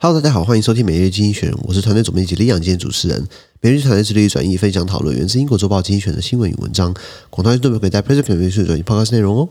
[0.00, 3.26] Hello，大家好，欢迎收听每日经济学人，我是团队总编辑李养健主持人。
[3.60, 6.94] 每日团队致力于转移、分享、讨论源自英国周报精选的新闻与文章，
[7.30, 9.48] 广大听众可以在 PressPlay 专页转移 Podcast 内容哦。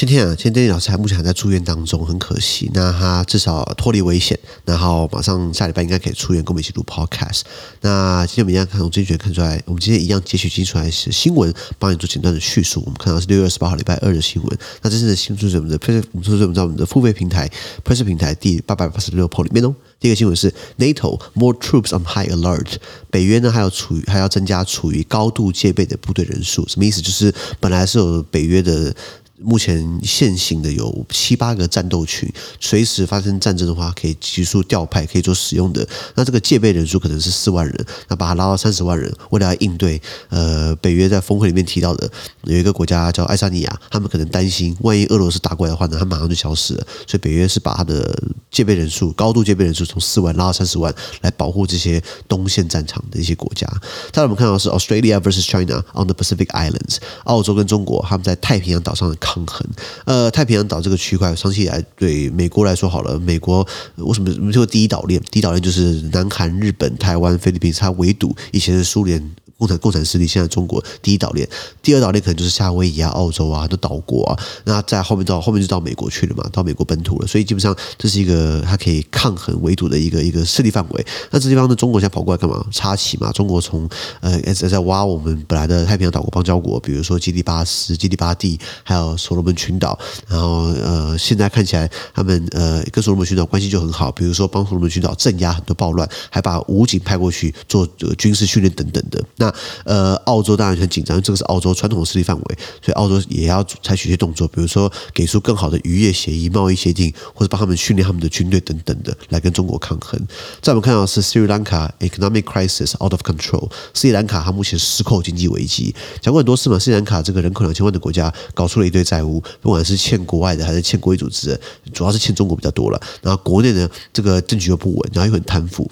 [0.00, 2.70] 今天啊，今天老师还目前还在住院当中，很可惜。
[2.72, 7.42] 那他至少脱离危险，然后马上下礼拜应该可以出院，跟我们一起录 Podcast。
[7.82, 12.80] 那今天我们一样看从经济学看出来，我们今天一样截取经出来是新闻，帮你做简单的叙述。
[12.80, 14.58] 我们看到是六月二十八号礼拜二的新闻。
[14.80, 17.50] 那这次的新闻是我们的 Press，我们说我们在我们的付费平台
[17.84, 19.74] Press 平台第八百八十六 po 里面哦。
[20.00, 22.76] 第一个新闻是 NATO more troops on high alert，
[23.10, 27.02] 北约呢还要处于还要增加处于高度戒备的部队人数，什么意思？
[27.02, 27.30] 就是
[27.60, 28.96] 本来是有北约的。
[29.42, 35.86] 目前现行的有七八个战斗群，随时发生战争的话，可以急速调派，可以做使用的。
[36.14, 42.10] 那这个戒备人数可能是四万人，那把它拉到三十万人，为了要应对呃北约在峰会里面提到的
[42.44, 46.86] 有一个国家叫爱沙尼亚，他们可能担心万一俄罗斯打过来的话呢，他马上就消失了。
[47.06, 53.66] 所以北约是把他的戒备人数、高度戒备人数从四万拉到三十万，来保护这些东线战场的一些国家。
[54.12, 59.16] 再来我们看到是 Australia versus China on the Pacific Islands，澳洲跟中国他们在太平洋岛上的。
[59.30, 59.64] 抗衡，
[60.06, 65.22] 呃，太平洋岛这个区块，长期以来对美国来说好了，美国为什么我们说第一岛链？
[65.30, 69.20] 第一岛链就是南韩、日本、台湾、菲律宾，它围堵以前的苏联。
[69.60, 71.46] 共产共产势力现在中国第一岛链，
[71.82, 74.32] 第二岛链可能就是夏威夷啊、澳洲啊、很多岛国啊。
[74.64, 77.26] 那在后面到后面就到美国去了嘛，到美国本土了。
[77.26, 81.06] 所以基本上这是一个它可以抗衡围堵的一个一个势力范围。
[81.30, 82.64] 那这地方呢，中国现在跑过来干嘛？
[82.70, 83.30] 插旗嘛。
[83.32, 83.86] 中国从
[84.20, 89.98] 呃在在挖我们本来的太平洋岛国邦交国，比如说基里巴斯、基里巴蒂，还有所罗门群岛。
[90.26, 99.22] 然后呃，现在看起来他们呃跟所罗门群岛关系就很好，比如说帮所罗门群岛镇压很多暴乱，还把武警派过去做军事训练等等的。
[99.36, 99.49] 那
[99.84, 110.20] 呃，澳洲当然很紧张，这个是澳洲传统的势力范围，所以澳洲也要采取一些动作，比如说给出更好的渔业协议、贸易协定，或者帮他们训练他们的军队等等的，来跟中国抗衡。
[110.60, 116.78] 在我们看到是斯里兰卡 economic crisis out of control，斯里兰卡它目前失控经济危机，讲过很多次嘛。
[116.78, 121.60] 斯里兰卡这个人口两千万的国家，搞出了一堆债务，不管是欠国外的还是欠国际组织的，
[121.92, 123.00] 主要是欠中国比较多了。
[123.22, 125.90] 然后国内呢，这个政局又不稳，然后又很贪腐。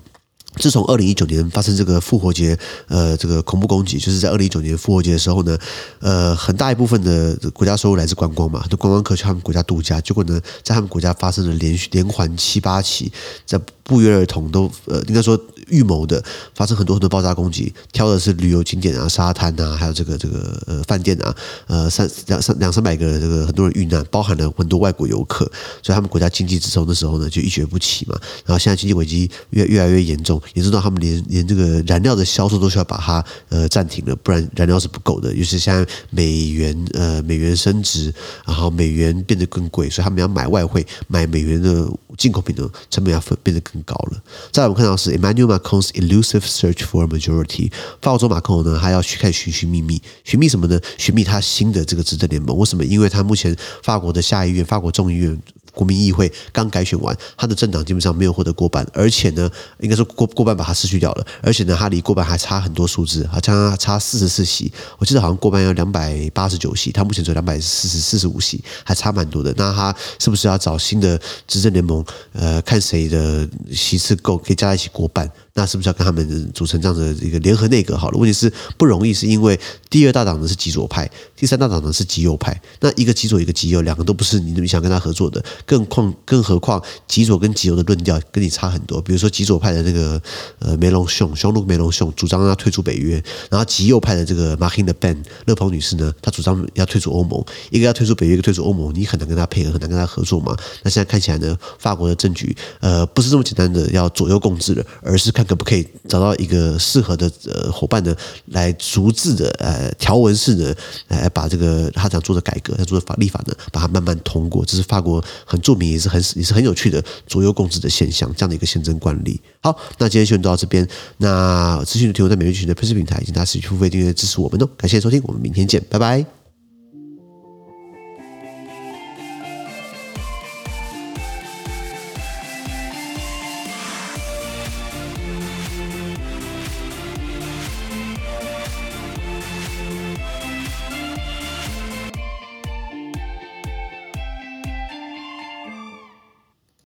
[0.59, 2.59] 自从二零一九年发生这个复活节，
[2.89, 5.57] 呃，这个恐怖攻击，就是在二零一九年复活节的时候呢，
[6.01, 13.13] 呃，很大一部分的国家收入来自观光嘛，很多观光客去他们国家度假，结果呢，在他们国家发生了连续连环七八起，
[13.47, 16.23] 在不约而同都呃，应该说预谋的
[16.55, 21.35] 发生很多很多爆炸攻击，挑的是旅游景点啊、沙滩啊，还有这个这个呃饭店啊，
[21.67, 25.51] 呃三两三两三百个这个很多人遇难，包含了很多外国游客，
[25.83, 30.39] 所以他们国家经济之后那时候呢就一蹶不起嘛，然后现在经济危机越越来越严重。
[30.53, 35.35] 也知道他们连连这个燃料的销售都需要把它呃暂停了，不然燃料是不够的。
[35.35, 38.13] 尤其现在美元呃美元升值，
[38.45, 41.89] 然后美元变得更贵，所以他们要买外汇买美元的
[42.19, 44.23] 进口品的成本要变得更高了。
[44.53, 50.79] 再来我们看到是 Emmanuel Macron's elusive search for majority，法国州马克龙呢，他要去看寻寻觅觅，寻觅什么呢？
[50.99, 52.55] 寻觅他新的这个执政联盟。
[52.59, 52.85] 为什么？
[52.85, 55.41] 因为他目前法国的下议院，法国众议院。
[55.79, 69.55] 国民议会刚改选完，他的政党基本上没有获得过半，而且呢，应该说过过半把他失去掉了，而且呢，他离过半还差很多数字，好像差四十四席，我记得好像过半要两百八十九席，他目前只有两百四十四十五席，还差蛮多的。
[69.57, 72.05] 那他是不是要找新的执政联盟？
[72.33, 75.31] 呃，看谁的席次够，可以加在一起过半？
[75.55, 77.97] 那是不是要跟他们组成这样的一个联合内阁？
[77.97, 79.59] 好了，问题是不容易，是因为
[79.91, 82.61] 第二大党呢是极左派，第三大党呢是极右派。
[82.81, 85.45] 那一个极左，一个极右，两个都不是你想跟他合作的。
[85.69, 89.03] 更况，更何况极左跟极右的论调跟你差很多。
[89.03, 90.21] 比如说极左派的那个
[90.61, 97.45] 呃梅隆雄，雄鹿梅隆雄主张要退出北约，然后极右派的这个马金的 Ben 勒庞女士呢，她主张要退出欧盟。
[97.71, 100.57] 一个要退出北约，一个退出欧盟，你很难跟他配合，很难跟他合作嘛。
[100.83, 105.49] 那现在看起来呢，法国的政局呃不是这么简单的要左右共治了，而是看。
[105.49, 108.15] 可不可以找到一个适合的呃伙伴呢？
[108.49, 110.77] 来逐字的呃条文式的
[111.07, 114.63] 来把这个他想做的改革，他做的法立法呢，把它慢慢通过。
[114.63, 119.41] 这是法国很著名，也是很也是很有趣的左右共治的现象，这样的一个宪政惯例。
[119.61, 120.87] 好，那今天就到这边。
[121.19, 124.69] 那资讯的提供在每日群的配置平台，请大家持续付费订阅支持我们哦。
[124.77, 126.38] 感谢收听，我们明天见，拜拜。